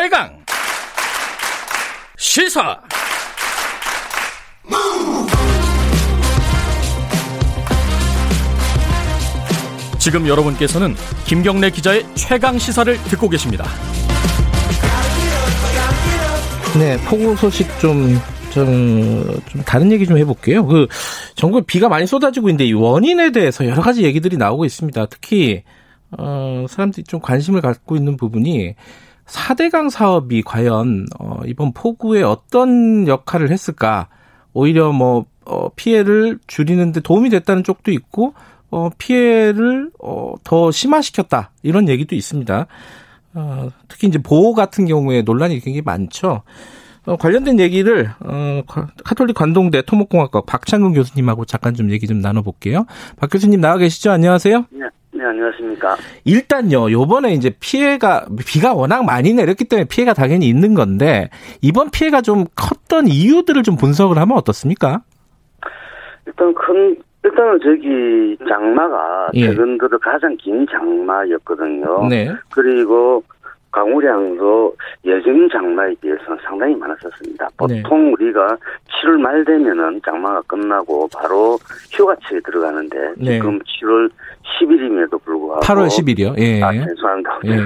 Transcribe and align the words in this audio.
최강 0.00 0.30
시사 2.16 2.80
지금 9.98 10.28
여러분께서는 10.28 10.94
김경래 11.26 11.70
기자의 11.70 12.06
최강 12.14 12.60
시사를 12.60 12.96
듣고 13.10 13.28
계십니다. 13.28 13.64
네, 16.78 16.96
폭우 16.98 17.34
소식 17.34 17.66
좀, 17.80 18.20
좀, 18.52 19.24
좀 19.48 19.62
다른 19.62 19.90
얘기 19.90 20.06
좀 20.06 20.16
해볼게요. 20.16 20.64
그, 20.64 20.86
전국 21.34 21.66
비가 21.66 21.88
많이 21.88 22.06
쏟아지고 22.06 22.50
있는데 22.50 22.66
이 22.66 22.72
원인에 22.72 23.32
대해서 23.32 23.66
여러 23.66 23.82
가지 23.82 24.04
얘기들이 24.04 24.36
나오고 24.36 24.64
있습니다. 24.64 25.06
특히, 25.06 25.64
어, 26.16 26.66
사람들이 26.68 27.02
좀 27.02 27.18
관심을 27.20 27.60
갖고 27.62 27.96
있는 27.96 28.16
부분이 28.16 28.76
4대강 29.28 29.90
사업이 29.90 30.42
과연, 30.42 31.06
어, 31.18 31.40
이번 31.46 31.72
폭우에 31.72 32.22
어떤 32.22 33.06
역할을 33.06 33.50
했을까? 33.50 34.08
오히려 34.52 34.92
뭐, 34.92 35.26
어, 35.44 35.68
피해를 35.76 36.38
줄이는데 36.46 37.00
도움이 37.00 37.30
됐다는 37.30 37.62
쪽도 37.62 37.92
있고, 37.92 38.34
어, 38.70 38.90
피해를, 38.98 39.90
어, 40.02 40.34
더 40.44 40.70
심화시켰다. 40.70 41.52
이런 41.62 41.88
얘기도 41.88 42.16
있습니다. 42.16 42.66
어, 43.34 43.68
특히 43.88 44.08
이제 44.08 44.18
보호 44.18 44.54
같은 44.54 44.86
경우에 44.86 45.22
논란이 45.22 45.60
굉장히 45.60 45.82
많죠. 45.82 46.42
어, 47.06 47.16
관련된 47.16 47.58
얘기를 47.58 48.10
어, 48.20 48.62
카톨릭 49.04 49.34
관동대 49.34 49.82
토목공학과 49.82 50.42
박창근 50.42 50.92
교수님하고 50.92 51.46
잠깐 51.46 51.74
좀 51.74 51.90
얘기 51.90 52.06
좀 52.06 52.20
나눠볼게요. 52.20 52.84
박 53.16 53.30
교수님 53.30 53.60
나와 53.60 53.78
계시죠? 53.78 54.10
안녕하세요. 54.10 54.66
안녕하십니까. 55.38 55.96
일단요, 56.24 56.90
요번에 56.90 57.32
이제 57.32 57.50
피해가 57.60 58.26
비가 58.46 58.74
워낙 58.74 59.04
많이 59.04 59.32
내렸기 59.32 59.64
때문에 59.64 59.86
피해가 59.88 60.12
당연히 60.12 60.48
있는 60.48 60.74
건데 60.74 61.30
이번 61.62 61.90
피해가 61.90 62.20
좀 62.22 62.44
컸던 62.56 63.08
이유들을 63.08 63.62
좀 63.62 63.76
분석을 63.76 64.18
하면 64.18 64.36
어떻습니까? 64.36 65.02
일단 66.26 66.54
큰 66.54 66.96
일단은 67.24 67.58
저기 67.62 68.36
장마가 68.48 69.30
예. 69.34 69.48
최근 69.48 69.78
들어 69.78 69.98
가장 69.98 70.36
긴 70.36 70.66
장마였거든요. 70.70 72.06
네. 72.08 72.30
그리고 72.50 73.22
강우량도 73.70 74.74
예전 75.04 75.48
장마에 75.50 75.94
비해서는 76.00 76.38
상당히 76.44 76.74
많았었습니다. 76.76 77.48
네. 77.68 77.82
보통 77.82 78.12
우리가 78.12 78.56
7월 78.86 79.20
말 79.20 79.44
되면은 79.44 80.00
장마가 80.04 80.42
끝나고 80.46 81.08
바로 81.14 81.58
휴가철에 81.90 82.40
들어가는데 82.44 82.96
네. 83.18 83.32
지금 83.32 83.58
7월 83.60 84.10
10일임에도 84.60 85.22
불구하고 85.22 85.60
8월 85.60 85.86
10일이요. 85.88 86.38
예. 86.38 86.62
아, 86.62 86.72
죄송합니다. 86.72 87.40
예. 87.46 87.58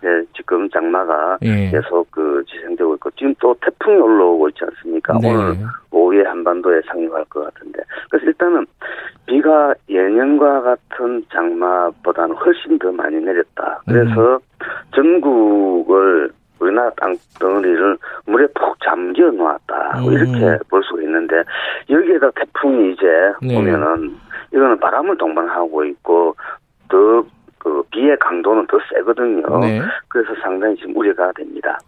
네, 0.00 0.22
지금 0.36 0.68
장마가 0.70 1.38
예. 1.42 1.70
계속 1.70 2.08
그 2.10 2.42
지생되고 2.46 2.94
있고 2.94 3.10
지금 3.12 3.34
또 3.40 3.54
태풍이 3.60 3.96
올라오고 3.96 4.48
있지 4.50 4.60
않습니까? 4.64 5.18
네. 5.20 5.34
오늘 5.34 5.56
오후에 5.90 6.22
한반도에 6.22 6.80
상륙할 6.86 7.24
것 7.24 7.44
같은데 7.44 7.80
그래서 8.10 8.26
일단은 8.26 8.66
비가 9.26 9.74
예년과 9.88 10.62
같은 10.62 11.24
장마보다는 11.32 12.36
훨씬 12.36 12.78
더 12.78 12.92
많이 12.92 13.16
내렸다. 13.20 13.82
그래서 13.86 14.34
음. 14.36 14.38
전국을 14.94 16.30
우리나라 16.60 16.90
땅 16.96 17.16
덩어리를 17.38 17.98
물에 18.26 18.46
푹 18.54 18.76
잠겨 18.84 19.30
놓았다. 19.30 20.00
뭐 20.00 20.10
음. 20.10 20.12
이렇게 20.12 20.58
볼 20.68 20.82
수가 20.84 21.02
있는데 21.02 21.42
여기에다 21.90 22.30
태풍이 22.32 22.92
이제 22.92 23.06
네. 23.42 23.54
보면은 23.54 24.16
이거는 24.52 24.78
바람을 24.78 25.16
동반하고 25.18 25.84
있고 25.84 26.34
더 26.88 27.24
그 27.78 27.88
비의 27.90 28.16
강도는 28.18 28.66
더 28.66 28.76
세거든요. 28.92 29.58
네. 29.60 29.80
그래서 30.08 30.30
상당히 30.42 30.74
지금 30.76 30.96
우려가 30.96 31.30
됩니다. 31.32 31.78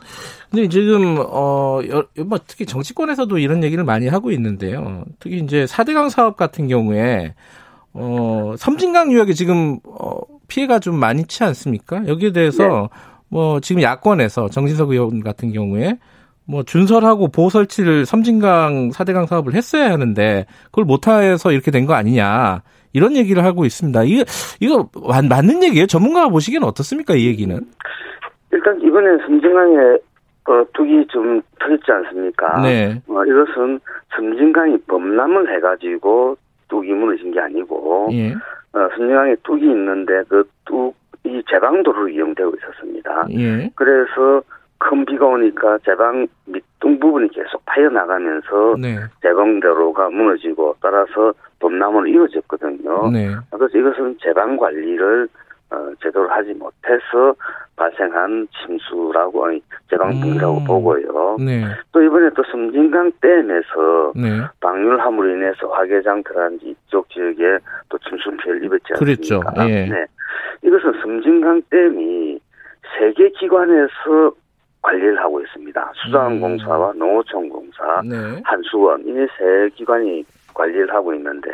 근데 0.51 0.69
지금 0.69 1.17
어, 1.19 1.81
여- 1.91 2.05
뭐 2.25 2.39
특히 2.47 2.65
정치권에서도 2.67 3.39
이런 3.39 3.65
얘기를 3.65 3.83
많이 3.85 4.07
하고 4.09 4.31
있는데요. 4.31 5.05
특히 5.19 5.39
이제 5.39 5.65
4대강 5.65 6.11
사업 6.11 6.37
같은 6.37 6.69
경우에 6.69 7.35
어, 7.93 8.55
섬진강 8.57 9.11
유역에 9.13 9.33
지금 9.33 9.79
어, 9.85 10.21
피해가 10.49 10.79
좀 10.79 10.97
많지 10.97 11.43
않습니까? 11.45 12.07
여기에 12.07 12.33
대해서 12.33 12.89
뭐 13.29 13.61
지금 13.61 13.83
야권에서 13.83 14.49
정진석 14.49 14.91
의원 14.91 15.23
같은 15.23 15.53
경우에 15.53 15.99
뭐 16.45 16.63
준설하고 16.65 17.29
보호 17.29 17.49
설치를 17.49 18.07
섬진강 18.07 18.91
4대강 18.91 19.27
사업을 19.27 19.55
했어야 19.55 19.91
하는데 19.93 20.47
그걸 20.67 20.85
못해서 20.85 21.51
이렇게 21.53 21.71
된 21.71 21.87
거 21.87 21.95
아니냐. 21.95 22.63
이런 22.93 23.17
얘기를 23.17 23.45
하고 23.45 23.65
있습니다. 23.65 24.03
이거 24.05 24.25
이거 24.61 24.89
맞- 25.07 25.25
맞는 25.27 25.63
얘기예요? 25.65 25.87
전문가가 25.87 26.29
보시기에는 26.29 26.67
어떻습니까? 26.67 27.15
이 27.15 27.27
얘기는? 27.27 27.59
일단 28.53 28.81
이번에 28.83 29.19
섬진강에 29.27 29.77
어, 30.49 30.65
둑이 30.73 31.07
좀 31.09 31.41
터졌지 31.61 31.85
않습니까? 31.93 32.61
네. 32.63 33.01
어, 33.07 33.25
이것은 33.25 33.79
섬진강이 34.17 34.79
범람을 34.89 35.55
해가지고 35.57 36.37
뚝이 36.69 36.93
무너진 36.93 37.31
게 37.31 37.41
아니고 37.41 38.09
예. 38.13 38.33
어, 38.73 38.89
섬진강에 38.97 39.37
뚝이 39.45 39.63
있는데 39.63 40.23
그 40.29 40.43
뚝이 40.65 41.43
제방도로 41.49 42.09
이용되고 42.09 42.53
있었습니다. 42.57 43.27
예. 43.39 43.71
그래서 43.77 44.43
큰 44.81 45.05
비가 45.05 45.27
오니까 45.27 45.79
제방 45.85 46.27
밑둥 46.47 46.99
부분이 46.99 47.29
계속 47.29 47.63
파여나가면서 47.67 48.77
네. 48.81 48.97
제방도로가 49.23 50.09
무너지고 50.09 50.75
따라서 50.81 51.35
범람으로 51.59 52.07
이어졌거든요. 52.07 53.11
네. 53.11 53.29
그래서 53.51 53.79
이것은 53.79 54.17
제방 54.23 54.57
관리를 54.57 55.29
어, 55.71 55.93
제대로 56.03 56.27
하지 56.29 56.55
못해서 56.55 57.35
발생한 57.77 58.49
침수라고 58.57 59.47
아니 59.47 59.63
제방붕이라고 59.91 60.59
음. 60.59 60.65
보고요. 60.65 61.37
네. 61.39 61.63
또 61.93 62.03
이번에 62.03 62.31
또 62.35 62.43
섬진강 62.51 63.13
댐에서 63.21 64.13
네. 64.17 64.41
방류함으로 64.61 65.29
인해서 65.29 65.69
화개장터라든지 65.69 66.75
이쪽 66.89 67.09
지역에 67.11 67.59
또 67.91 67.99
침수 67.99 68.31
피해를 68.39 68.65
입었지 68.65 68.95
그랬죠. 68.99 69.43
않습니까? 69.47 69.71
예. 69.71 69.87
네. 69.87 70.07
이것은 70.63 71.01
섬진강 71.03 71.63
댐이 71.71 72.41
세개 72.99 73.31
기관에서 73.39 74.33
관리를 74.83 75.19
하고 75.21 75.41
있습니다. 75.41 75.93
수자원공사와 75.97 76.93
농어촌공사, 76.97 78.03
네. 78.09 78.17
한수원 78.45 79.03
이 79.07 79.13
세 79.39 79.69
기관이 79.75 80.25
관리를 80.55 80.93
하고 80.93 81.13
있는데 81.15 81.51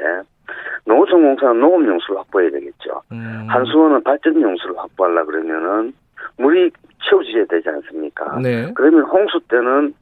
농어촌공사는 0.86 1.58
농업용수를 1.60 2.18
확보해야 2.20 2.50
되겠죠. 2.50 3.02
음. 3.12 3.46
한수원은 3.48 4.02
발전용수를 4.04 4.78
확보하려 4.78 5.24
그러면은 5.24 5.92
물이 6.38 6.70
채워져야 7.08 7.44
되지 7.46 7.68
않습니까? 7.68 8.38
네. 8.40 8.72
그러면 8.74 9.02
홍수 9.02 9.40
때는 9.48 9.94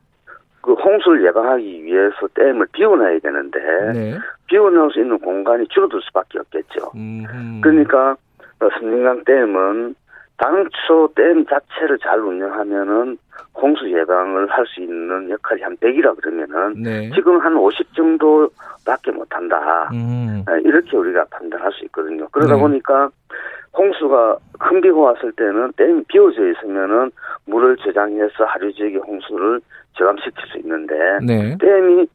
그 0.61 0.73
홍수를 0.75 1.25
예방하기 1.27 1.85
위해서 1.85 2.27
댐을 2.35 2.67
비워놔야 2.73 3.19
되는데 3.21 3.59
네. 3.93 4.19
비워놓을 4.47 4.91
수 4.93 5.01
있는 5.01 5.19
공간이 5.19 5.67
줄어들 5.69 6.01
수밖에 6.03 6.39
없겠죠. 6.39 6.91
음. 6.95 7.61
그러니까 7.63 8.17
어, 8.61 8.69
섬진강 8.79 9.25
댐은 9.25 9.95
당초 10.37 11.09
댐 11.15 11.45
자체를 11.47 11.99
잘 11.99 12.19
운영하면은 12.21 13.19
홍수 13.55 13.89
예방을 13.91 14.49
할 14.51 14.65
수 14.67 14.81
있는 14.81 15.31
역할이 15.31 15.63
한 15.63 15.77
100이라 15.77 16.17
그러면은 16.21 16.83
네. 16.83 17.11
지금 17.15 17.39
한 17.39 17.57
50 17.57 17.95
정도밖에 17.95 19.13
못 19.13 19.27
한다. 19.31 19.91
음. 19.93 20.45
예, 20.51 20.61
이렇게 20.63 20.97
우리가 20.97 21.25
판단할 21.31 21.71
수 21.73 21.85
있거든요. 21.87 22.27
그러다 22.31 22.55
네. 22.55 22.61
보니까 22.61 23.09
홍수가 23.77 24.39
큰 24.59 24.81
비가 24.81 24.97
왔을 24.97 25.33
때는 25.33 25.73
댐이 25.77 26.05
비워져 26.09 26.49
있으면은 26.51 27.11
물을 27.47 27.77
저장해서 27.77 28.45
하루 28.47 28.73
종일 28.73 29.01
홍수를 29.01 29.61
저감시킬 29.97 30.47
수 30.51 30.59
있는데 30.59 30.95
네. 31.25 31.57
댐이 31.59 32.07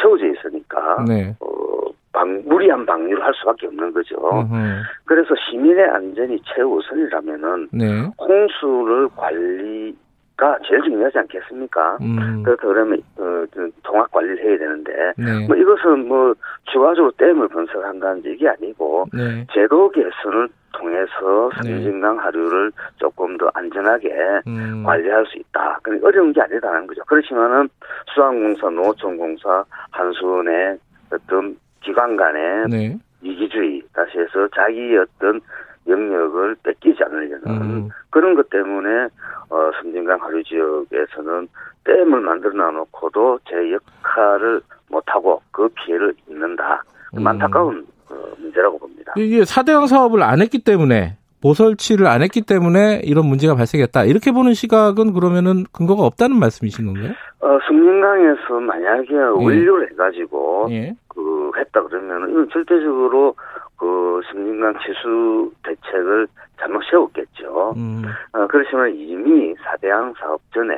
채워져 0.00 0.26
있으니까 0.26 1.04
네. 1.06 1.34
어, 1.40 1.90
방, 2.12 2.42
무리한 2.44 2.84
방류를 2.86 3.24
할 3.24 3.32
수밖에 3.34 3.66
없는 3.66 3.92
거죠. 3.92 4.16
음흠. 4.16 4.82
그래서 5.04 5.34
시민의 5.48 5.84
안전이 5.84 6.40
최우선이라면은 6.44 7.68
네. 7.72 8.10
홍수를 8.18 9.08
관리가 9.16 10.58
제일 10.66 10.82
중요하지 10.82 11.18
않겠습니까? 11.18 11.98
음. 12.00 12.42
그렇다 12.42 12.66
그러면 12.66 13.00
어, 13.16 13.44
좀 13.54 13.70
통합 13.82 14.10
관리를 14.10 14.44
해야 14.44 14.58
되는데 14.58 14.92
네. 15.18 15.46
뭐 15.46 15.56
이것은 15.56 16.08
뭐 16.08 16.34
추가적으로 16.64 17.12
댐을 17.12 17.48
건설한다는 17.48 18.24
얘기 18.24 18.48
아니고 18.48 19.06
네. 19.12 19.46
제도 19.52 19.88
개선을 19.90 20.48
통해서 20.72 21.50
네. 21.62 21.70
섬진강 21.70 22.18
하류를 22.18 22.72
조금 22.96 23.36
더 23.38 23.50
안전하게 23.54 24.10
음. 24.48 24.82
관리할 24.84 25.24
수 25.26 25.38
있다. 25.38 25.78
그러니까 25.82 26.08
어려운 26.08 26.32
게 26.32 26.40
아니다는 26.40 26.86
거죠. 26.86 27.02
그렇지만은 27.06 27.68
수항공사, 28.14 28.68
농어촌공사, 28.70 29.64
한수원의 29.90 30.78
어떤 31.12 31.56
기관 31.80 32.16
간의 32.16 32.68
네. 32.68 32.98
이기주의, 33.22 33.82
다시 33.92 34.18
해서 34.18 34.48
자기의 34.54 34.98
어떤 34.98 35.40
영역을 35.86 36.56
뺏기지 36.62 37.02
않으려는 37.04 37.42
음. 37.46 37.88
그런 38.10 38.34
것 38.34 38.48
때문에 38.50 39.08
어, 39.50 39.70
섬진강 39.80 40.22
하류 40.22 40.42
지역에서는 40.44 41.48
댐을 41.84 42.20
만들어 42.20 42.52
놔놓고도 42.52 43.40
제 43.48 43.72
역할을 43.72 44.60
못하고 44.88 45.42
그 45.50 45.68
피해를 45.68 46.14
입는다. 46.28 46.82
좀 47.14 47.22
음. 47.22 47.26
안타까운 47.26 47.86
어, 48.10 48.14
문제라고 48.38 48.78
봅니다. 48.78 49.12
이게 49.16 49.40
4대강 49.40 49.86
사업을 49.86 50.22
안 50.22 50.40
했기 50.40 50.62
때문에 50.62 51.16
보설치를 51.42 52.06
안 52.06 52.22
했기 52.22 52.42
때문에 52.42 53.00
이런 53.04 53.26
문제가 53.26 53.54
발생했다. 53.54 54.04
이렇게 54.04 54.30
보는 54.30 54.52
시각은 54.52 55.14
그러면은 55.14 55.64
근거가 55.72 56.04
없다는 56.04 56.38
말씀이신 56.38 56.86
건가요? 56.86 57.12
어, 57.40 57.58
승진강에서 57.66 58.60
만약에 58.60 59.14
원료를 59.14 59.90
해가지고 59.92 60.68
예. 60.70 60.94
그 61.20 61.50
했다 61.58 61.82
그러면 61.82 62.30
이건 62.30 62.48
절대적으로 62.50 63.34
그 63.76 64.20
승진강 64.30 64.74
치수 64.80 65.52
대책을 65.62 66.26
잘못 66.58 66.82
세웠겠죠. 66.90 67.74
음, 67.76 68.04
어, 68.32 68.46
그렇지만 68.46 68.94
이미 68.94 69.54
사대강 69.62 70.14
사업 70.18 70.40
전에 70.52 70.74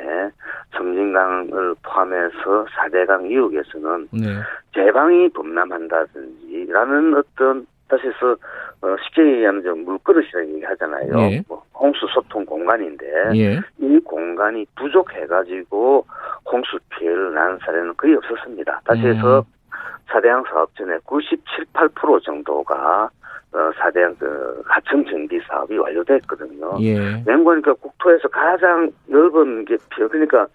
성진강을 0.76 1.74
포함해서 1.82 2.66
사대강 2.74 3.26
이역에서는 3.26 4.08
네. 4.12 4.40
제방이 4.74 5.28
범람한다든지라는 5.30 7.14
어떤 7.14 7.66
다시 7.88 8.06
해서 8.06 8.36
어, 8.82 8.96
쉽게 9.04 9.34
얘기하면 9.34 9.62
좀 9.62 9.84
물그릇이라는 9.84 10.54
얘기 10.54 10.64
하잖아요. 10.64 11.18
예. 11.30 11.42
뭐 11.48 11.62
홍수 11.74 12.06
소통 12.14 12.44
공간인데 12.46 13.06
예. 13.34 13.60
이 13.78 13.98
공간이 14.00 14.64
부족해가지고 14.76 16.06
홍수 16.50 16.78
피해를 16.90 17.34
난 17.34 17.58
사례는 17.64 17.94
거의 17.96 18.14
없었습니다. 18.14 18.80
다시 18.84 19.02
해서 19.02 19.40
음. 19.40 19.61
사대양 20.08 20.44
사업 20.44 20.74
전에 20.76 20.98
97, 21.04 21.38
8% 21.72 22.22
정도가 22.24 23.10
어, 23.52 23.70
사대양 23.78 24.16
그 24.18 24.62
하천 24.66 25.04
정비 25.04 25.38
사업이 25.46 25.76
완료됐거든요. 25.76 26.78
예. 26.80 27.22
맹관이니까 27.26 27.74
국토에서 27.74 28.28
가장 28.28 28.90
넓은 29.06 29.64
게 29.66 29.76
피해 29.90 30.08
그러니까 30.08 30.46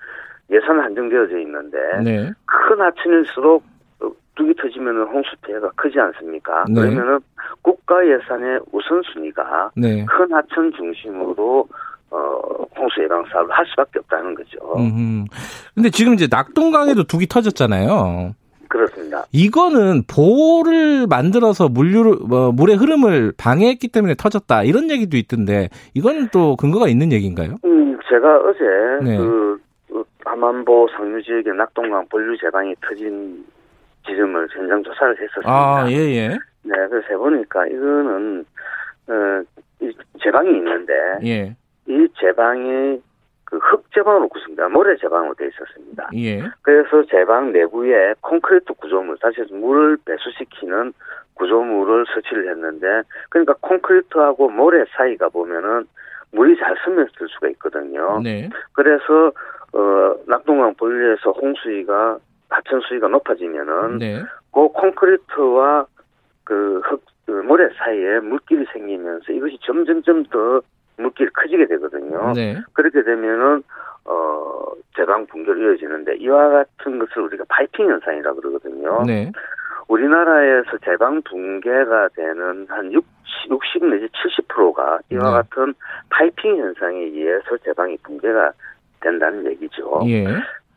예산 0.50 0.79
한정되어져 0.79 1.38
있는데 1.39 1.77
네. 2.03 2.31
큰 2.45 2.81
하천일수록 2.81 3.63
어, 4.01 4.09
뚝이 4.35 4.53
터지면 4.56 5.03
홍수 5.07 5.30
피해가 5.45 5.71
크지 5.75 6.00
않습니까? 6.00 6.65
네. 6.69 6.81
그러면은 6.81 7.19
국가 7.62 8.06
예산의 8.06 8.62
우선순위가 8.71 9.71
네. 9.75 10.06
큰 10.06 10.33
하천 10.33 10.71
중심으로 10.73 11.68
어, 12.09 12.39
홍수 12.75 13.03
예방 13.03 13.23
사업을 13.31 13.51
할 13.51 13.65
수밖에 13.68 14.00
없다는 14.00 14.33
거죠. 14.33 14.57
음. 14.77 15.25
근데 15.75 15.89
지금 15.89 16.13
이제 16.13 16.27
낙동강에도 16.30 17.03
둑이 17.03 17.27
터졌잖아요. 17.27 18.33
그렇습니다. 18.69 19.25
이거는 19.31 20.03
보를 20.07 21.07
만들어서 21.07 21.69
물류를 21.69 22.15
뭐, 22.27 22.51
물의 22.51 22.75
흐름을 22.77 23.33
방해했기 23.37 23.87
때문에 23.89 24.15
터졌다 24.15 24.63
이런 24.63 24.89
얘기도 24.91 25.17
있던데 25.17 25.69
이거는 25.93 26.29
또 26.31 26.55
근거가 26.55 26.87
있는 26.87 27.11
얘기인가요? 27.11 27.55
음, 27.65 27.97
제가 28.09 28.37
어제 28.41 28.59
네. 29.03 29.17
그 29.17 29.59
어, 29.93 30.03
함안보 30.25 30.87
상류 30.95 31.21
지역의 31.23 31.53
낙동강 31.55 32.05
본류 32.09 32.37
제방이 32.37 32.73
터진 32.81 33.45
지점을 34.05 34.47
현장 34.55 34.83
조사를 34.83 35.15
했었습니다. 35.15 35.49
아 35.51 35.85
예 35.89 36.15
예 36.15 36.27
네, 36.29 36.73
그래서 36.89 37.07
해보니까 37.11 37.67
이거는 37.67 38.45
어, 39.09 39.13
이 39.81 39.91
제방이 40.21 40.49
있는데 40.49 40.93
예. 41.23 41.55
이 41.87 42.07
제방이 42.19 43.01
그 43.49 43.57
흙 43.57 43.83
제방으로 43.94 44.27
구성된 44.27 44.71
모래 44.71 44.95
제방으로 44.97 45.33
되어 45.35 45.47
있었습니다. 45.47 46.09
예. 46.15 46.44
그래서 46.61 47.03
제방 47.05 47.51
내부에 47.51 48.13
콘크리트 48.21 48.73
구조물, 48.73 49.17
다시 49.19 49.41
해서 49.41 49.53
물을 49.55 49.97
배수시키는 50.05 50.94
구조물을 51.33 52.05
설치를 52.13 52.49
했는데, 52.49 53.03
그러니까 53.29 53.55
콘크리트하고 53.61 54.49
모래 54.49 54.83
사이가 54.95 55.29
보면은 55.29 55.85
물이 56.31 56.57
잘 56.59 56.75
스며들 56.83 57.27
수가 57.29 57.47
있거든요. 57.49 58.19
네. 58.21 58.49
그래서 58.73 59.31
어 59.73 60.15
낙동강 60.27 60.73
본류에서 60.75 61.31
홍수위가 61.31 62.17
하천 62.49 62.81
수위가 62.81 63.07
높아지면은 63.07 63.97
네. 63.97 64.23
그 64.53 64.67
콘크리트와 64.69 65.85
그 66.44 66.81
흙, 66.83 67.01
그 67.25 67.31
모래 67.31 67.69
사이에 67.77 68.19
물길이 68.19 68.65
생기면서 68.73 69.31
이것이 69.31 69.57
점점점 69.61 70.23
더 70.25 70.61
물길이 70.97 71.29
커지게 71.31 71.67
되거든요. 71.67 72.33
네. 72.33 72.57
그렇게 72.73 73.03
되면은 73.03 73.63
어 74.05 74.63
제방 74.95 75.25
붕괴로 75.27 75.71
이어지는데 75.71 76.15
이와 76.17 76.49
같은 76.49 76.99
것을 76.99 77.21
우리가 77.23 77.44
파이핑 77.49 77.89
현상이라 77.89 78.33
고 78.33 78.41
그러거든요. 78.41 79.03
네. 79.05 79.31
우리나라에서 79.88 80.77
제방 80.83 81.21
붕괴가 81.21 82.09
되는 82.15 82.65
한 82.69 82.91
60, 82.91 83.05
60 83.49 83.85
내지 83.85 84.07
70%가 84.07 84.99
이와 85.11 85.23
네. 85.23 85.31
같은 85.31 85.73
파이핑 86.09 86.57
현상에 86.57 86.97
의해서 86.97 87.57
제방이 87.63 87.97
붕괴가 88.03 88.51
된다는 88.99 89.45
얘기죠. 89.45 90.01
예. 90.07 90.25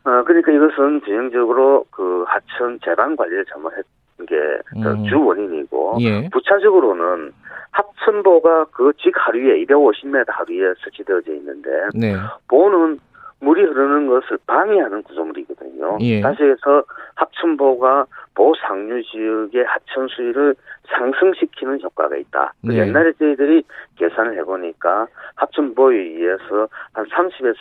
어, 0.03 0.23
그러니까 0.23 0.51
이것은 0.51 1.01
전형적으로 1.05 1.85
그 1.91 2.23
하천 2.27 2.79
제방 2.83 3.15
관리를 3.15 3.45
잘못했 3.45 3.85
던게 4.25 4.35
음. 4.75 5.05
주 5.09 5.23
원인이고 5.23 5.97
예. 6.01 6.29
부차적으로는 6.29 7.31
합천보가 7.71 8.65
그 8.71 8.91
직 8.97 9.13
하류에 9.15 9.63
250m 9.65 10.25
하류에 10.27 10.73
설치되어져 10.83 11.33
있는데 11.33 11.69
네. 11.95 12.15
보는 12.47 12.99
물이 13.39 13.63
흐르는 13.63 14.05
것을 14.07 14.37
방해하는 14.45 15.01
구조물이거든요. 15.03 15.97
예. 16.01 16.21
다시 16.21 16.43
해서 16.43 16.83
합천보가 17.15 18.05
보 18.35 18.53
상류 18.55 19.01
지역의 19.03 19.65
하천 19.65 20.07
수위를 20.09 20.53
상승시키는 20.89 21.81
효과가 21.81 22.15
있다. 22.17 22.53
그 22.61 22.67
네. 22.67 22.79
옛날에 22.79 23.11
저희들이 23.13 23.63
계산을 23.97 24.37
해보니까 24.39 25.07
합천보에 25.37 25.95
의해서 25.97 26.67
한 26.93 27.05
30에서 27.05 27.55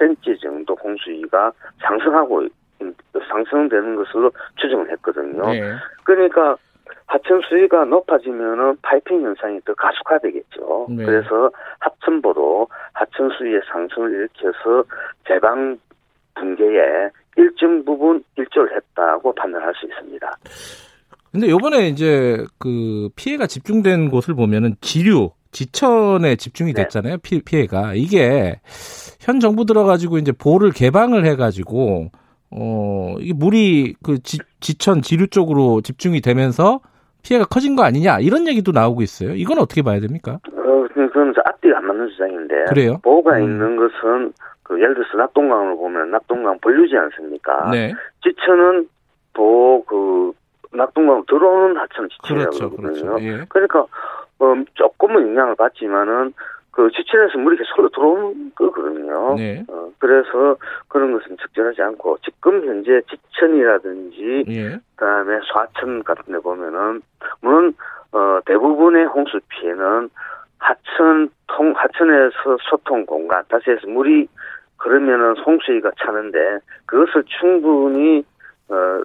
40cm 0.00 0.40
정도 0.40 0.74
홍수위가 0.74 1.52
상승하고 1.82 2.42
있- 2.44 2.52
상승되는 3.28 3.96
것으로 3.96 4.30
추정을 4.56 4.90
했거든요. 4.92 5.50
네. 5.50 5.60
그러니까 6.04 6.56
하천 7.06 7.40
수위가 7.48 7.84
높아지면은 7.84 8.76
파이핑 8.82 9.22
현상이 9.22 9.60
더 9.64 9.74
가속화되겠죠. 9.74 10.86
네. 10.90 11.04
그래서 11.04 11.50
하천보도 11.78 12.68
하천 12.92 13.30
수위의 13.30 13.60
상승을 13.70 14.10
일으켜서 14.12 14.84
제방 15.26 15.78
붕괴에 16.34 17.10
일정 17.36 17.84
부분 17.84 18.22
일조를 18.36 18.76
했다고 18.76 19.34
판단할 19.34 19.72
수 19.74 19.86
있습니다. 19.86 20.38
근데 21.32 21.50
요번에 21.50 21.88
이제 21.88 22.44
그 22.58 23.08
피해가 23.14 23.46
집중된 23.46 24.10
곳을 24.10 24.34
보면은 24.34 24.74
지류, 24.80 25.30
지천에 25.52 26.36
집중이 26.36 26.72
네. 26.72 26.82
됐잖아요. 26.82 27.18
피, 27.22 27.42
피해가. 27.42 27.92
이게 27.94 28.60
현 29.20 29.38
정부 29.38 29.64
들어가지고 29.64 30.18
이제 30.18 30.32
보를 30.32 30.70
개방을 30.70 31.24
해가지고 31.26 32.10
어, 32.58 33.16
이게 33.20 33.34
물이 33.34 33.96
그 34.02 34.18
지, 34.22 34.38
지천 34.60 35.02
지류 35.02 35.28
쪽으로 35.28 35.82
집중이 35.82 36.20
되면서 36.20 36.80
피해가 37.22 37.44
커진 37.46 37.76
거 37.76 37.82
아니냐 37.82 38.20
이런 38.20 38.48
얘기도 38.48 38.72
나오고 38.72 39.02
있어요. 39.02 39.34
이건 39.34 39.58
어떻게 39.58 39.82
봐야 39.82 40.00
됩니까? 40.00 40.38
어, 40.52 40.86
그건 40.94 41.32
저 41.34 41.42
앞뒤가 41.44 41.78
안 41.78 41.86
맞는 41.86 42.08
주장인데. 42.10 42.64
그래요? 42.68 42.98
보가 43.02 43.38
음. 43.38 43.42
있는 43.42 43.76
것은 43.76 44.32
그 44.62 44.80
예를 44.80 44.94
들어서 44.94 45.16
낙동강을 45.18 45.76
보면 45.76 46.10
낙동강 46.10 46.58
본류지 46.60 46.96
않습니까? 46.96 47.70
네. 47.70 47.92
지천은 48.22 48.88
보그 49.34 50.32
낙동강 50.72 51.24
들어오는 51.26 51.76
하천 51.76 52.08
지천이라고 52.08 52.50
그렇죠. 52.50 52.70
그러거든요. 52.70 53.10
그렇죠. 53.16 53.24
예. 53.24 53.44
그러니까 53.48 53.86
어, 54.38 54.54
조금은 54.74 55.28
영향을 55.28 55.54
받지만은 55.56 56.32
그 56.76 56.90
지천에서 56.90 57.38
물이 57.38 57.56
계속 57.56 57.78
흘러 57.78 57.88
들어오는 57.88 58.52
거거든요. 58.54 59.34
네. 59.34 59.64
어, 59.66 59.90
그래서 59.98 60.58
그런 60.88 61.10
것은 61.14 61.38
적절하지 61.40 61.80
않고 61.80 62.18
지금 62.22 62.66
현재 62.66 63.00
지천이라든지 63.08 64.44
예. 64.48 64.78
그다음에 64.94 65.40
소하천 65.44 66.04
같은 66.04 66.34
데 66.34 66.38
보면은 66.38 67.00
물론 67.40 67.72
어, 68.12 68.40
대부분의 68.44 69.06
홍수 69.06 69.40
피해는 69.48 70.10
하천 70.58 71.30
통 71.46 71.72
하천에서 71.74 72.58
소통 72.68 73.06
공간 73.06 73.42
다시 73.48 73.70
해서 73.70 73.86
물이 73.86 74.28
그러면은 74.76 75.34
홍수위가 75.38 75.92
차는데 75.98 76.58
그것을 76.84 77.24
충분히 77.40 78.22
어 78.68 79.00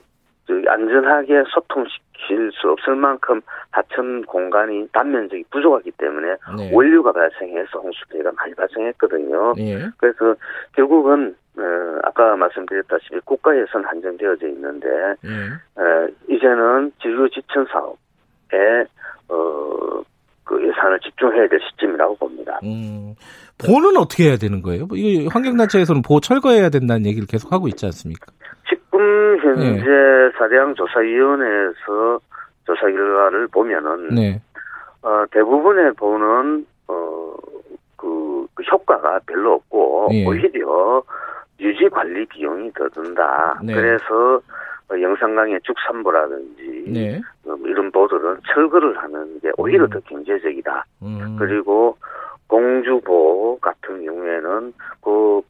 안전하게 0.68 1.44
소통시킬 1.54 2.52
수 2.54 2.70
없을 2.70 2.96
만큼 2.96 3.42
하천 3.72 4.24
공간이 4.26 4.88
단면적이 4.92 5.44
부족하기 5.52 5.92
때문에 5.92 6.36
네. 6.58 6.72
원류가 6.74 7.12
발생해서 7.12 7.80
홍수 7.80 8.00
피해가 8.10 8.32
많이 8.36 8.54
발생했거든요. 8.54 9.54
예. 9.60 9.90
그래서 9.98 10.36
결국은 10.76 11.36
어, 11.58 12.00
아까 12.04 12.36
말씀드렸다시피 12.36 13.20
국가 13.26 13.56
예산 13.58 13.84
한정되어져 13.84 14.48
있는데 14.48 14.88
예. 15.26 15.82
어, 15.82 16.08
이제는 16.30 16.92
지류 17.02 17.30
지천 17.30 17.66
사업에 17.72 18.86
어, 19.28 20.02
그 20.44 20.68
예산을 20.68 21.00
집중해야 21.00 21.48
될 21.48 21.60
시점이라고 21.70 22.16
봅니다. 22.18 22.60
음. 22.64 23.16
보는 23.58 23.96
어떻게 23.98 24.26
해야 24.26 24.38
되는 24.38 24.62
거예요? 24.62 24.86
뭐이 24.88 25.28
환경단체에서는 25.28 26.02
보 26.02 26.20
철거해야 26.20 26.70
된다는 26.70 27.06
얘기를 27.06 27.28
계속 27.28 27.54
하고 27.54 27.68
있지 27.68 27.86
않습니까? 27.86 28.32
지금 28.68 29.31
현재 29.56 29.86
네. 29.86 30.32
사대양 30.38 30.76
조사위원회에서 30.76 32.20
조사 32.66 32.82
결과를 32.82 33.48
보면은 33.48 34.10
네. 34.16 34.42
어, 35.02 35.26
대부분의 35.32 35.94
보는 35.94 36.66
어, 36.88 37.34
그, 37.96 38.48
그 38.54 38.64
효과가 38.64 39.20
별로 39.26 39.54
없고 39.54 40.10
예. 40.14 40.26
오히려 40.26 41.04
유지 41.60 41.90
관리 41.90 42.26
비용이 42.26 42.72
더 42.74 42.88
든다. 42.90 43.60
네. 43.64 43.74
그래서 43.74 44.42
어, 44.92 45.00
영산강의 45.00 45.60
죽산보라든지 45.64 46.86
네. 46.88 47.22
어, 47.46 47.56
뭐 47.56 47.68
이런 47.68 47.92
보들은 47.92 48.40
철거를 48.54 48.98
하는 48.98 49.40
게 49.40 49.52
오히려 49.58 49.86
음. 49.86 49.90
더 49.90 50.00
경제적이다. 50.02 50.86
음. 51.04 51.36
그리고 51.40 51.98
공주보 52.48 53.60
같은 53.62 54.06
경우에는 54.06 54.74
그 55.02 55.42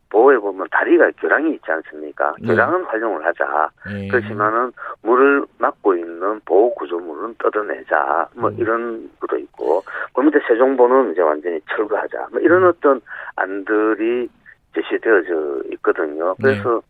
다리가 0.71 1.11
교량이 1.19 1.53
있지 1.55 1.71
않습니까? 1.71 2.33
네. 2.39 2.47
교량은 2.47 2.83
활용을 2.85 3.25
하자. 3.25 3.69
예. 3.91 4.07
그렇지만은 4.07 4.71
물을 5.03 5.45
막고 5.59 5.95
있는 5.95 6.39
보호 6.45 6.73
구조물은 6.75 7.35
뜯어내자. 7.37 8.27
뭐 8.35 8.49
음. 8.49 8.55
이런 8.57 9.09
것도 9.19 9.37
있고 9.37 9.83
그 10.13 10.21
밑에 10.21 10.39
세종보는 10.47 11.11
이제 11.11 11.21
완전히 11.21 11.59
철거하자. 11.69 12.27
뭐 12.31 12.39
이런 12.39 12.63
음. 12.63 12.69
어떤 12.69 13.01
안들이 13.35 14.29
제시되어져 14.73 15.63
있거든요. 15.73 16.33
그래서 16.41 16.81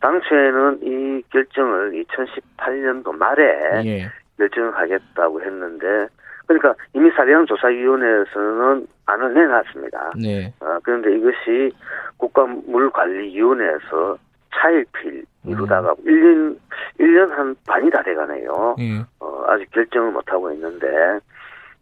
당초에는 0.00 0.80
이 0.82 1.22
결정을 1.30 1.92
2018년도 1.92 3.16
말에 3.16 3.82
예. 3.86 4.10
결정을 4.36 4.76
하겠다고 4.76 5.40
했는데 5.42 6.08
그러니까 6.50 6.74
이미 6.94 7.08
사령조사위원회에서는 7.12 8.86
안을 9.06 9.34
내놨습니다. 9.34 10.12
네. 10.20 10.52
아, 10.58 10.80
그런데 10.82 11.14
이것이 11.16 11.70
국가물관리위원회에서 12.16 14.18
차일필 14.56 15.24
이루다가 15.46 15.94
1년, 16.04 16.58
1년 16.98 17.30
한 17.30 17.54
반이 17.68 17.88
다 17.90 18.02
돼가네요. 18.02 18.74
예. 18.80 18.98
어, 19.20 19.44
아직 19.46 19.70
결정을 19.70 20.10
못하고 20.10 20.50
있는데, 20.52 21.20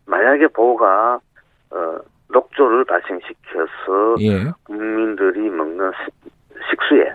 만약에 0.06 0.48
보호가, 0.48 1.18
어, 1.70 1.98
녹조를 2.30 2.84
발생시켜서 2.84 4.16
예. 4.20 4.52
국민들이 4.64 5.48
먹는 5.48 5.90
시- 6.04 6.30
식수에, 6.70 7.10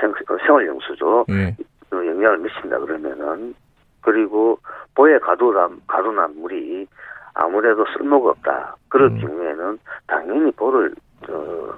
생, 0.00 0.10
어, 0.10 0.36
생활용수죠. 0.44 1.24
예. 1.30 1.56
어, 1.92 1.96
영향을 2.04 2.38
미친다 2.38 2.80
그러면은, 2.80 3.54
그리고 4.00 4.58
보에 4.94 5.18
가두남, 5.18 5.80
가두난 5.86 6.34
물이 6.40 6.86
아무래도 7.34 7.84
쓸모가 7.96 8.30
없다. 8.30 8.76
그럴 8.88 9.08
음. 9.08 9.20
경우에는 9.20 9.78
당연히 10.06 10.50
보를, 10.52 10.94
어, 11.28 11.68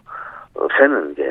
없애는 0.54 1.14
게 1.14 1.22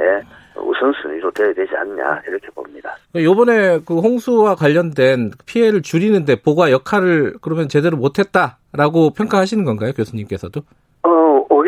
우선순위로 0.55 1.31
돼야 1.31 1.53
되지 1.53 1.75
않냐, 1.75 2.21
이렇게 2.27 2.47
봅니다. 2.53 2.95
요번에 3.15 3.79
그 3.85 3.99
홍수와 3.99 4.55
관련된 4.55 5.31
피해를 5.45 5.81
줄이는데 5.81 6.41
보가 6.41 6.71
역할을 6.71 7.35
그러면 7.41 7.67
제대로 7.67 7.97
못했다라고 7.97 9.11
평가하시는 9.15 9.63
건가요, 9.63 9.91
교수님께서도? 9.93 10.61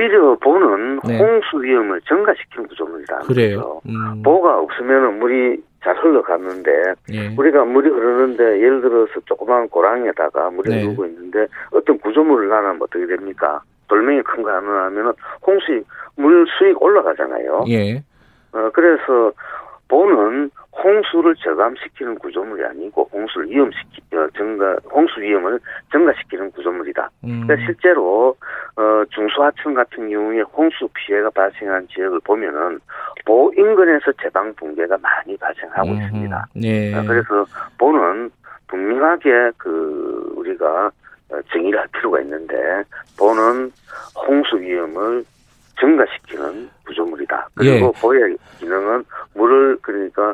어, 0.04 0.06
오히려 0.06 0.36
보는 0.36 1.00
네. 1.08 1.18
홍수 1.18 1.62
위험을 1.64 2.02
증가시키는 2.02 2.68
구조물이다. 2.68 3.20
그래요. 3.20 3.82
음, 3.86 4.22
보가 4.24 4.60
없으면 4.60 5.20
물이 5.20 5.62
잘 5.84 5.96
흘러가는데 5.98 6.94
예. 7.12 7.36
우리가 7.36 7.66
물이 7.66 7.90
흐르는데 7.90 8.60
예를 8.62 8.82
들어서 8.82 9.12
조그만 9.26 9.68
고랑에다가 9.70 10.50
물이 10.52 10.70
네. 10.70 10.84
흐르고 10.84 11.06
있는데 11.06 11.48
어떤 11.72 11.98
구조물을 12.00 12.48
나누면 12.50 12.78
어떻게 12.82 13.06
됩니까? 13.06 13.62
돌멩이 13.88 14.22
큰 14.24 14.44
거 14.44 14.50
하나 14.50 14.86
하면은 14.86 15.12
홍수익 15.46 15.86
물 16.16 16.46
수익 16.58 16.82
올라가잖아요. 16.82 17.66
예. 17.70 17.98
어, 18.54 18.70
그래서 18.74 19.32
보는 19.90 20.50
홍수를 20.82 21.36
저감시키는 21.36 22.18
구조물이 22.20 22.64
아니고 22.66 23.10
홍수를 23.12 23.50
위험시키 23.50 24.02
어, 24.14 24.28
증가 24.36 24.76
홍수 24.92 25.22
위험을 25.22 25.60
증가시키는 25.92 26.52
구조물이다. 26.52 27.10
음, 27.26 27.44
그러니까 27.46 27.66
실제로 27.66 28.36
어, 28.76 29.04
중소하천 29.12 29.76
같은 29.76 30.10
경우에 30.10 30.42
홍수 30.42 30.88
피해가 30.94 31.30
발생한 31.32 31.88
지역을 31.90 32.20
보면은 32.24 32.80
보 33.26 33.54
인근에서 33.56 34.12
제방 34.22 34.54
붕괴가 34.56 34.98
많이 34.98 35.38
발생하고 35.38 35.90
음흠. 35.90 36.02
있습니다. 36.04 36.48
네. 36.56 36.96
아, 36.96 37.04
그래서 37.04 37.46
보는 37.78 38.32
분명하게 38.68 39.52
그 39.58 40.34
우리가 40.38 40.92
어, 41.30 41.42
정의를 41.52 41.80
할 41.80 41.88
필요가 41.90 42.20
있는데 42.22 42.84
보는 43.18 43.72
홍수 44.28 44.60
위험을 44.60 45.24
증가시키는 45.80 46.70
구조물이다. 46.86 47.50
그리고 47.56 47.94
예. 47.96 48.02
보의 48.02 48.38
기능은 48.60 49.04
물을 49.36 49.78
그러니까 49.82 50.34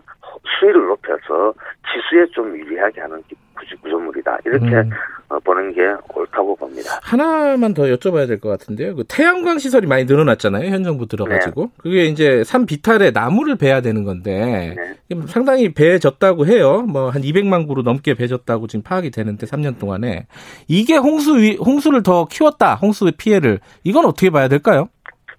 수위를 0.60 0.86
높여서 0.88 1.53
지수에 1.91 2.25
좀 2.34 2.55
유리하게 2.58 3.01
하는 3.01 3.22
구조- 3.55 3.77
구조물이다. 3.81 4.38
이렇게 4.46 4.65
음. 4.67 4.89
어, 5.29 5.38
보는 5.41 5.74
게 5.74 5.81
옳다고 6.15 6.55
봅니다. 6.55 7.00
하나만 7.03 7.74
더 7.75 7.84
여쭤봐야 7.84 8.27
될 8.27 8.39
것 8.39 8.50
같은데요. 8.50 8.96
그 8.96 9.03
태양광 9.08 9.60
시설이 9.60 9.86
많이 9.86 10.05
늘어났잖아요. 10.05 10.69
현 10.72 10.84
정부 10.84 11.05
들어가지고. 11.08 11.62
네. 11.65 11.69
그게 11.77 12.05
이제 12.05 12.43
산 12.43 12.65
비탈에 12.65 13.12
나무를 13.12 13.55
베야 13.55 13.81
되는 13.81 14.03
건데 14.05 14.75
네. 15.10 15.22
상당히 15.27 15.72
배졌다고 15.74 16.48
해요. 16.48 16.81
뭐 16.88 17.10
한 17.12 17.22
200만 17.22 17.67
구로 17.67 17.81
넘게 17.84 18.13
배졌다고 18.15 18.67
지금 18.67 18.81
파악이 18.84 19.12
되는데 19.12 19.46
3년 19.46 19.77
동안에 19.77 20.25
이게 20.67 20.96
홍수 20.96 21.38
위, 21.38 21.58
홍수를 21.58 22.01
더 22.01 22.25
키웠다. 22.25 22.75
홍수의 22.75 23.13
피해를 23.17 23.60
이건 23.84 24.05
어떻게 24.05 24.29
봐야 24.31 24.48
될까요? 24.48 24.89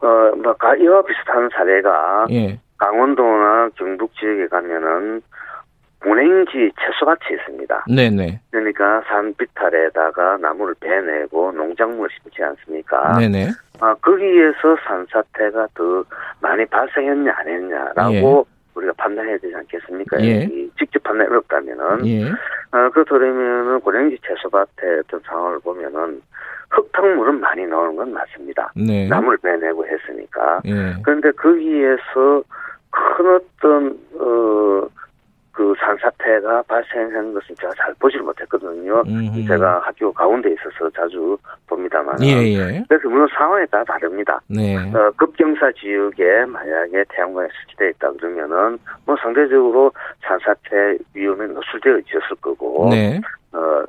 어, 0.02 0.33
뭐 0.37 0.52
가- 0.54 0.76
이와 0.76 1.02
비슷한 1.02 1.49
사례가 1.52 2.26
예. 2.30 2.59
강원도나 2.78 3.69
경북 3.76 4.14
지역에 4.14 4.47
가면은 4.49 5.21
운행지 6.07 6.71
채소밭이 6.80 7.37
있습니다. 7.38 7.85
네네. 7.95 8.40
그러니까 8.50 9.02
산 9.07 9.35
비탈에다가 9.35 10.38
나무를 10.38 10.75
베내고 10.80 11.52
농작물을 11.52 12.09
심지 12.23 12.42
않습니까? 12.42 13.19
네네. 13.19 13.49
아, 13.80 13.95
거기에서 14.00 14.76
산사태가 14.87 15.69
더 15.75 16.04
많이 16.40 16.64
발생했냐 16.64 17.35
안 17.37 17.49
했냐라고 17.49 18.47
우리가 18.75 18.95
판단해야 18.97 19.37
되지 19.38 19.54
않겠습니까? 19.54 20.23
예. 20.23 20.45
이 20.50 20.71
직접 20.78 21.02
판단이 21.02 21.28
어렵다면은 21.28 22.07
예. 22.07 22.25
아, 22.71 22.88
그렇다면은 22.88 23.80
고랭지 23.80 24.16
채소밭의 24.26 25.00
어떤 25.00 25.21
상황을 25.26 25.59
보면은 25.61 26.23
흙탕물은 26.71 27.41
많이 27.41 27.67
나오는 27.67 27.97
건 27.97 28.12
맞습니다. 28.12 28.73
네. 28.77 29.09
나무를 29.09 29.39
베내고 29.39 29.85
했으니까. 29.87 30.61
예. 30.67 30.95
그런데 31.03 31.31
거기에서 31.33 32.43
큰 32.91 33.37
어떤 33.37 33.99
어, 34.19 34.89
그 35.53 35.75
산사태가 35.79 36.62
발생한 36.62 37.35
것은 37.35 37.55
제가 37.57 37.73
잘 37.77 37.93
보지를 37.99 38.25
못했거든요. 38.25 39.03
음흠. 39.07 39.47
제가 39.47 39.81
학교 39.81 40.12
가운데 40.12 40.50
있어서 40.53 40.89
자주 40.91 41.37
봅니다만. 41.67 42.17
예, 42.23 42.29
예. 42.55 42.85
그래서 42.89 43.09
물론 43.09 43.29
상황에 43.37 43.67
따라 43.67 43.85
다릅니다. 43.85 44.41
네. 44.49 44.77
어, 44.77 45.11
급경사 45.17 45.73
지역에 45.73 46.45
만약에 46.47 47.05
태양광이 47.11 47.49
설치되어 47.53 47.89
있다 47.91 48.12
그러면은 48.12 48.79
뭐 49.05 49.17
상대적으로 49.21 49.93
산사태 50.23 50.97
위험에 51.15 51.47
노출되어 51.47 51.99
있었을 51.99 52.37
거고 52.41 52.89
네. 52.91 53.21
어, 53.53 53.85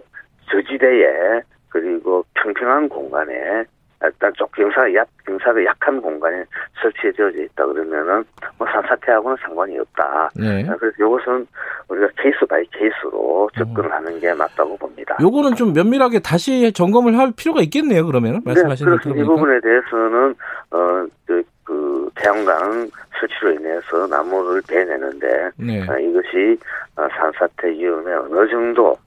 저지대에 0.52 1.42
그리고 1.72 2.24
평평한 2.36 2.88
공간에 2.90 3.66
일단 4.04 4.34
쪽 4.36 4.52
경사가 4.54 4.94
약 4.96 5.08
경사가 5.26 5.64
약한 5.64 6.02
공간에 6.02 6.44
설치되어 6.82 7.30
있다 7.30 7.66
그러면은 7.68 8.24
뭐 8.58 8.68
산사태하고는 8.68 9.38
상관이 9.42 9.78
없다. 9.78 10.32
네. 10.36 10.68
아, 10.68 10.76
그래서 10.76 10.96
이것은 11.00 11.46
우리가 11.88 12.08
case 12.18 12.46
by 12.48 12.66
case로 12.72 13.50
접근을 13.56 13.92
하는 13.92 14.20
게 14.20 14.34
맞다고 14.34 14.76
봅니다. 14.78 15.18
요거는 15.22 15.56
좀 15.56 15.74
면밀하게 15.74 16.20
다시 16.20 16.72
점검을 16.74 17.18
할 17.18 17.32
필요가 17.36 17.62
있겠네요. 17.62 18.06
그러면은 18.06 18.42
말씀하시는 18.44 18.92
네, 18.92 18.98
그렇습니다. 18.98 19.24
이. 19.24 19.26
부분에 19.28 19.60
대해서는 19.62 20.36
어, 20.72 21.06
그, 21.28 21.44
그 21.64 22.10
태양광 22.16 22.90
설치로 23.20 23.52
인해서 23.52 24.08
나무를 24.08 24.64
베내는데 24.68 25.52
네. 25.58 25.86
아, 25.88 26.00
이것이 26.00 26.58
아, 26.96 27.08
산사태 27.10 27.70
위험에 27.70 28.14
어느 28.14 28.50
정도 28.50 28.98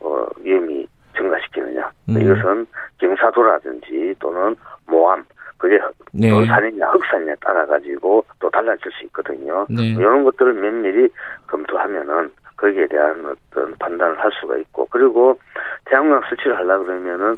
어, 0.00 0.26
위험이 0.42 0.86
증가시키느냐. 1.16 1.90
음. 2.08 2.20
이것은 2.20 2.66
경사도라든지 2.98 4.14
또는 4.18 4.56
모함 4.86 5.24
그게 5.58 5.78
네. 6.12 6.30
돌산이냐 6.30 6.86
흑산이냐 6.86 7.34
따라 7.40 7.64
가지고 7.66 8.24
또 8.38 8.50
달라질 8.50 8.90
수 8.92 9.04
있거든요. 9.06 9.66
네. 9.70 9.82
이런 9.98 10.24
것들을 10.24 10.52
면밀히 10.54 11.08
검토하면은 11.46 12.30
거기에 12.56 12.86
대한 12.86 13.24
어떤 13.24 13.74
판단을 13.78 14.18
할 14.18 14.30
수가 14.40 14.56
있고 14.58 14.86
그리고 14.90 15.38
태양광 15.86 16.20
설치를 16.28 16.56
하려 16.56 16.78
그러면은 16.84 17.36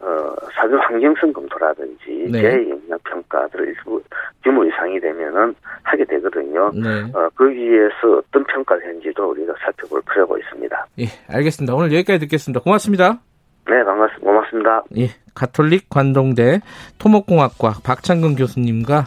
어 0.00 0.34
사전 0.54 0.78
환경성 0.78 1.32
검토라든지 1.32 2.28
네. 2.30 2.40
재영향 2.40 2.98
평가들을 3.04 3.68
일부 3.68 4.02
규모 4.44 4.64
이상이 4.64 5.00
되면은 5.00 5.54
하게 5.82 6.04
되거든요. 6.04 6.70
네. 6.74 7.10
어 7.14 7.28
거기에서 7.34 8.18
어떤 8.18 8.44
평가를 8.44 8.86
했는지도 8.86 9.30
우리가 9.30 9.54
살펴볼 9.60 10.02
필요가 10.12 10.38
있습니다. 10.38 10.86
예, 11.00 11.04
알겠습니다. 11.28 11.74
오늘 11.74 11.92
여기까지 11.92 12.20
듣겠습니다. 12.20 12.60
고맙습니다. 12.60 13.20
네, 13.68 13.82
반갑습니다. 13.84 14.30
고맙습니다. 14.30 14.84
예, 14.98 15.08
가톨릭 15.34 15.88
관동대 15.88 16.60
토목공학과 16.98 17.74
박창근 17.84 18.36
교수님과 18.36 19.04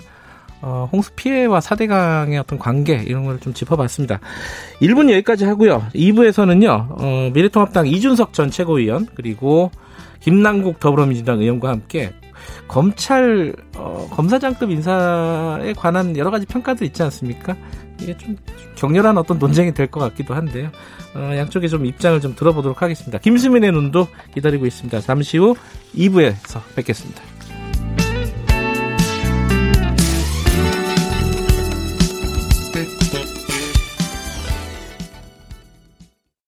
어, 0.61 0.89
홍수 0.91 1.11
피해와 1.13 1.61
사대강의 1.61 2.37
어떤 2.37 2.59
관계 2.59 2.95
이런 3.05 3.25
걸 3.25 3.39
좀 3.39 3.53
짚어봤습니다. 3.53 4.19
1분 4.81 5.09
여기까지 5.11 5.45
하고요. 5.45 5.85
2부에서는요. 5.95 6.87
어, 6.89 7.29
미래통합당 7.33 7.87
이준석 7.87 8.33
전 8.33 8.51
최고위원 8.51 9.07
그리고 9.15 9.71
김남국 10.19 10.79
더불어민주당 10.79 11.39
의원과 11.39 11.69
함께 11.69 12.11
검찰 12.67 13.53
어, 13.77 14.07
검사장급 14.11 14.69
인사에 14.71 15.73
관한 15.73 16.17
여러 16.17 16.31
가지 16.31 16.45
평가들 16.45 16.85
있지 16.87 17.01
않습니까? 17.03 17.55
이게 18.01 18.15
좀 18.17 18.35
격렬한 18.75 19.17
어떤 19.17 19.39
논쟁이 19.39 19.73
될 19.73 19.87
것 19.87 19.99
같기도 20.01 20.33
한데요. 20.33 20.69
어, 21.15 21.33
양쪽의 21.35 21.69
좀 21.69 21.85
입장을 21.85 22.19
좀 22.21 22.35
들어보도록 22.35 22.81
하겠습니다. 22.81 23.17
김수민의 23.19 23.71
눈도 23.71 24.07
기다리고 24.33 24.65
있습니다. 24.65 24.99
잠시 25.01 25.37
후 25.37 25.55
2부에서 25.95 26.61
뵙겠습니다. 26.75 27.21